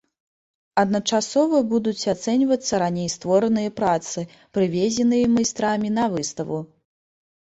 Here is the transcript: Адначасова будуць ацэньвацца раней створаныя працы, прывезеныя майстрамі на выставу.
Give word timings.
Адначасова 0.83 1.59
будуць 1.73 2.09
ацэньвацца 2.15 2.73
раней 2.85 3.09
створаныя 3.17 3.69
працы, 3.81 4.19
прывезеныя 4.57 5.25
майстрамі 5.39 5.89
на 6.03 6.11
выставу. 6.19 6.57